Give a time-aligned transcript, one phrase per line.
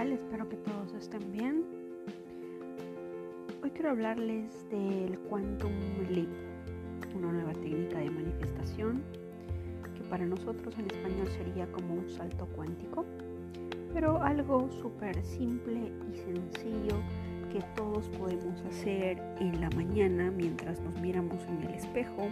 [0.00, 1.62] Espero que todos estén bien.
[3.62, 5.72] Hoy quiero hablarles del Quantum
[6.08, 6.26] Leap,
[7.14, 9.02] una nueva técnica de manifestación
[9.94, 13.04] que para nosotros en español sería como un salto cuántico,
[13.92, 16.96] pero algo súper simple y sencillo
[17.52, 22.30] que todos podemos hacer en la mañana mientras nos miramos en el espejo,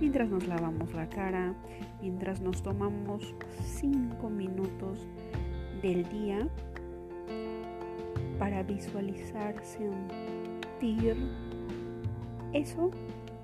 [0.00, 1.54] mientras nos lavamos la cara,
[2.02, 5.08] mientras nos tomamos cinco minutos
[5.80, 6.46] del día
[8.38, 11.16] para visualizar, sentir
[12.52, 12.90] eso,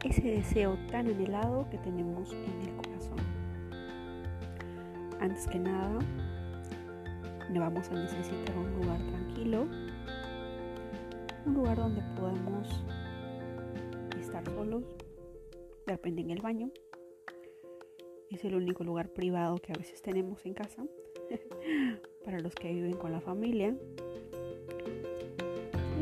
[0.04, 3.18] ese deseo tan anhelado que tenemos en el corazón.
[5.20, 5.98] Antes que nada,
[7.58, 9.66] vamos a necesitar un lugar tranquilo,
[11.46, 12.68] un lugar donde podamos
[14.20, 14.84] estar solos,
[15.86, 16.70] de repente en el baño.
[18.30, 20.84] Es el único lugar privado que a veces tenemos en casa
[22.24, 23.76] para los que viven con la familia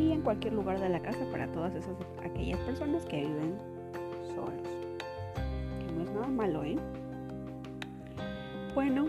[0.01, 3.56] y en cualquier lugar de la casa para todas esas aquellas personas que viven
[4.34, 4.69] solos.
[5.79, 6.77] Que no es nada malo, ¿eh?
[8.75, 9.06] Bueno,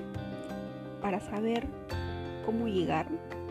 [1.02, 1.68] para saber
[2.46, 3.08] cómo llegar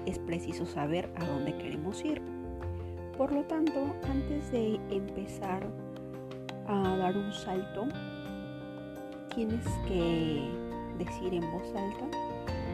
[0.06, 2.20] es preciso saber a dónde queremos ir.
[3.16, 5.66] Por lo tanto, antes de empezar
[6.66, 7.86] a dar un salto,
[9.34, 10.48] tienes que
[10.98, 12.06] decir en voz alta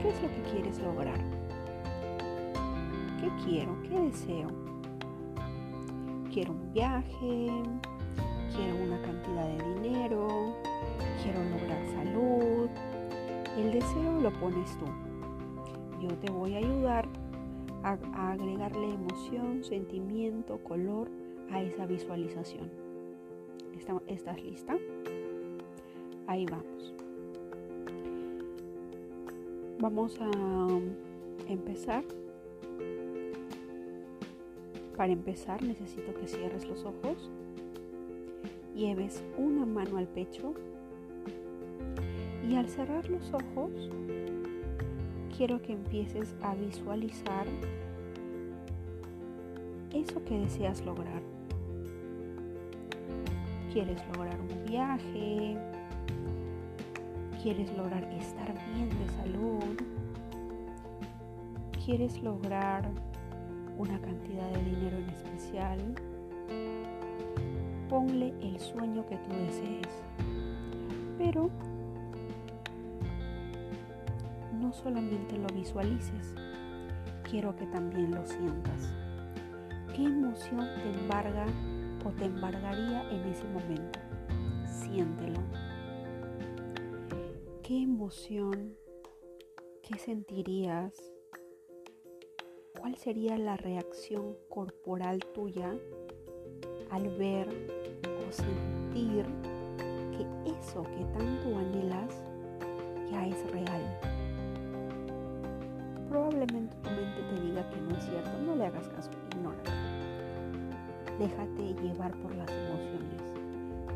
[0.03, 1.19] qué es lo que quieres lograr.
[3.27, 3.77] ¿Qué quiero?
[3.83, 4.47] ¿Qué deseo?
[6.33, 7.51] Quiero un viaje,
[8.55, 10.55] quiero una cantidad de dinero,
[11.25, 12.69] quiero lograr salud.
[13.57, 14.85] El deseo lo pones tú.
[16.01, 17.09] Yo te voy a ayudar
[17.83, 17.99] a,
[18.31, 21.11] agregarle emoción, sentimiento, color
[21.51, 22.71] a esa visualización.
[24.07, 24.77] ¿Estás lista?
[26.29, 26.95] Ahí vamos.
[29.81, 32.05] Vamos a empezar.
[34.97, 37.31] Para empezar necesito que cierres los ojos,
[38.75, 40.55] lleves una mano al pecho
[42.49, 43.91] y al cerrar los ojos
[45.37, 47.47] quiero que empieces a visualizar
[49.93, 51.23] eso que deseas lograr.
[53.73, 55.59] ¿Quieres lograr un viaje?
[57.43, 59.77] ¿Quieres lograr estar bien de salud?
[61.85, 62.91] ¿Quieres lograr
[63.79, 65.79] una cantidad de dinero en especial?
[67.89, 69.89] Ponle el sueño que tú desees.
[71.19, 71.51] Pero
[74.61, 76.35] no solamente lo visualices,
[77.31, 78.93] quiero que también lo sientas.
[79.95, 81.47] ¿Qué emoción te embarga
[82.05, 83.99] o te embargaría en ese momento?
[84.67, 85.41] Siéntelo.
[87.63, 88.77] ¿Qué emoción?
[89.83, 91.16] ¿Qué sentirías?
[92.79, 95.75] ¿Cuál sería la reacción corporal tuya
[96.91, 99.25] al ver o sentir
[100.13, 102.23] que eso que tanto anhelas
[103.11, 104.01] ya es real?
[106.09, 109.63] Probablemente tu mente te diga que no es cierto, no le hagas caso, ignóralo.
[111.19, 113.23] Déjate llevar por las emociones,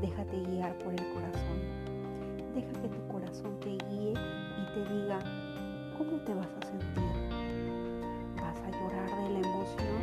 [0.00, 1.80] déjate guiar por el corazón
[2.54, 5.20] Deja que tu corazón te guíe y te diga
[5.96, 7.29] cómo te vas a sentir.
[8.50, 10.02] ¿Vas a llorar de la emoción?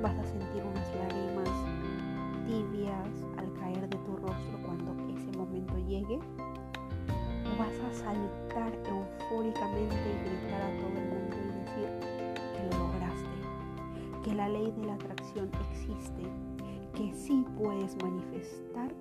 [0.00, 1.50] ¿Vas a sentir unas lágrimas
[2.46, 6.16] tibias al caer de tu rostro cuando ese momento llegue?
[6.16, 11.88] ¿O vas a saltar eufóricamente y gritar a todo el mundo y decir
[12.54, 14.24] que lo lograste?
[14.24, 16.22] Que la ley de la atracción existe,
[16.94, 18.94] que sí puedes manifestar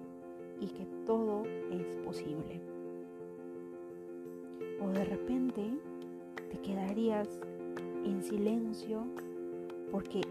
[0.60, 2.60] y que todo es posible.
[4.82, 5.72] O de repente
[6.52, 7.30] te quedarías
[8.06, 9.04] en silencio
[9.92, 10.22] porque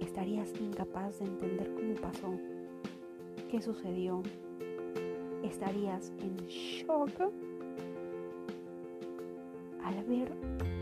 [0.00, 2.32] estarías incapaz de entender cómo pasó,
[3.50, 4.22] qué sucedió.
[5.42, 7.30] Estarías en shock
[9.84, 10.32] al ver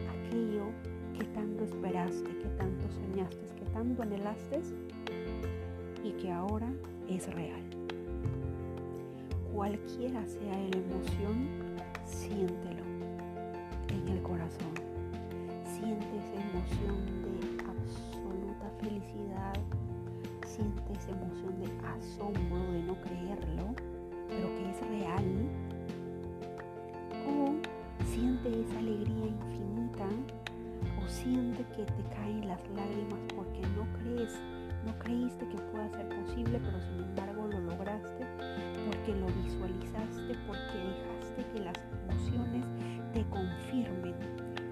[0.08, 0.66] aquello
[1.18, 4.60] que tanto esperaste, que tanto soñaste, que tanto anhelaste
[6.04, 6.72] y que ahora
[7.08, 7.66] es real
[9.56, 11.48] cualquiera sea la emoción,
[12.04, 12.75] siéntelo
[16.66, 19.54] emoción de absoluta felicidad,
[20.46, 23.74] siente esa emoción de asombro, de no creerlo,
[24.28, 25.24] pero que es real.
[27.26, 27.54] O
[28.04, 30.06] siente esa alegría infinita,
[31.02, 34.32] o siente que te caen las lágrimas porque no crees,
[34.84, 38.26] no creíste que pueda ser posible, pero sin embargo lo lograste
[38.86, 42.64] porque lo visualizaste, porque dejaste que las emociones
[43.12, 44.14] te confirmen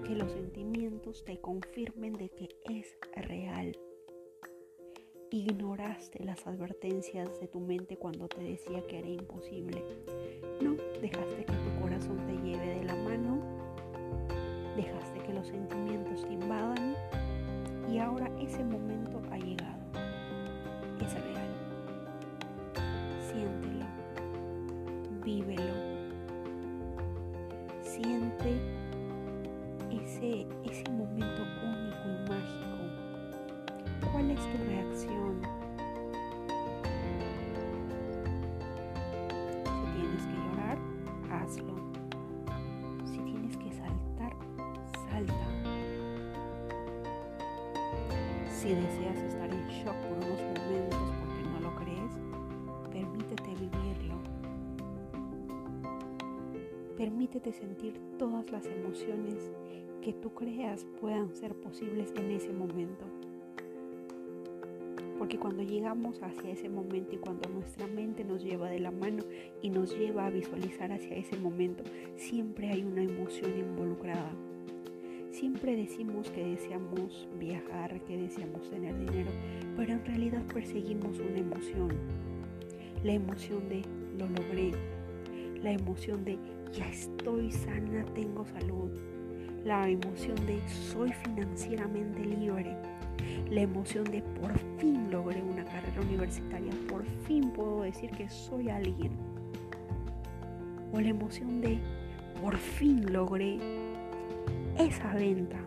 [0.05, 0.74] que los sentimientos
[1.13, 3.77] te confirmen de que es real.
[5.29, 9.83] Ignoraste las advertencias de tu mente cuando te decía que era imposible.
[10.61, 13.39] No, dejaste que tu corazón te lleve de la mano,
[14.75, 16.95] dejaste que los sentimientos te invadan
[17.87, 19.85] y ahora ese momento ha llegado.
[21.05, 21.51] Es real.
[23.31, 23.85] Siéntelo,
[25.23, 25.73] vívelo,
[27.83, 28.74] siente
[48.65, 52.11] Si deseas estar en shock por unos momentos porque no lo crees,
[52.91, 54.15] permítete vivirlo.
[56.97, 59.51] Permítete sentir todas las emociones
[60.01, 63.05] que tú creas puedan ser posibles en ese momento.
[65.19, 69.23] Porque cuando llegamos hacia ese momento y cuando nuestra mente nos lleva de la mano
[69.61, 71.83] y nos lleva a visualizar hacia ese momento,
[72.15, 74.31] siempre hay una emoción involucrada.
[75.35, 79.29] Siempre decimos que deseamos viajar, que deseamos tener dinero,
[79.75, 81.89] pero en realidad perseguimos una emoción.
[83.03, 83.81] La emoción de
[84.17, 84.71] lo logré,
[85.61, 86.39] la emoción de
[86.71, 88.89] ya estoy sana, tengo salud,
[89.65, 92.77] la emoción de soy financieramente libre,
[93.51, 98.69] la emoción de por fin logré una carrera universitaria, por fin puedo decir que soy
[98.69, 99.11] alguien,
[100.93, 101.77] o la emoción de
[102.41, 103.59] por fin logré
[104.77, 105.59] esa venta,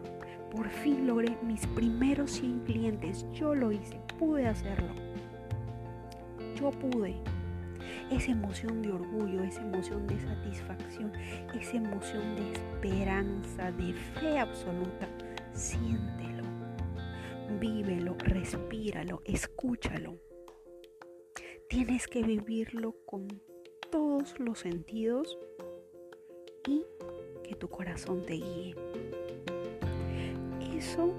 [0.50, 4.94] por fin logré mis primeros 100 clientes, yo lo hice, pude hacerlo,
[6.54, 7.16] yo pude
[8.10, 11.12] esa emoción de orgullo, esa emoción de satisfacción,
[11.58, 15.08] esa emoción de esperanza, de fe absoluta.
[15.52, 16.44] Siéntelo,
[17.60, 20.18] vívelo, respíralo, escúchalo.
[21.68, 23.28] Tienes que vivirlo con
[23.90, 25.38] todos los sentidos
[26.66, 26.84] y
[27.48, 28.74] que tu corazón te guíe.
[30.76, 31.14] Eso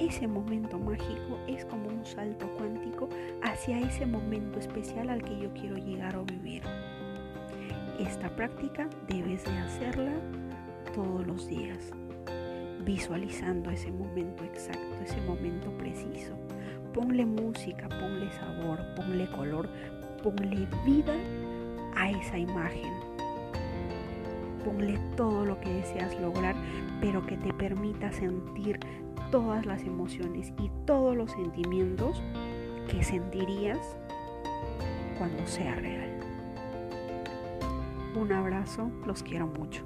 [0.00, 3.08] ese momento mágico es como un salto cuántico
[3.42, 6.62] hacia ese momento especial al que yo quiero llegar o vivir.
[8.00, 10.12] Esta práctica debes de hacerla
[10.94, 11.92] todos los días,
[12.84, 16.34] visualizando ese momento exacto, ese momento preciso.
[16.92, 19.68] Ponle música, ponle sabor, ponle color,
[20.22, 21.14] ponle vida
[21.94, 23.13] a esa imagen.
[24.64, 26.54] Ponle todo lo que deseas lograr,
[27.00, 28.80] pero que te permita sentir
[29.30, 32.22] todas las emociones y todos los sentimientos
[32.88, 33.96] que sentirías
[35.18, 36.20] cuando sea real.
[38.16, 39.82] Un abrazo, los quiero mucho.